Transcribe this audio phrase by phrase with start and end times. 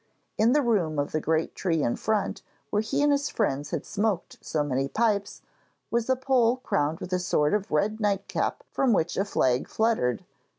[0.35, 3.85] In the room of the great tree in front, where he and his friends had
[3.85, 5.43] smoked so many pipes,
[5.91, 10.25] was a pole crowned with a sort of red nightcap from which a flag fluttered.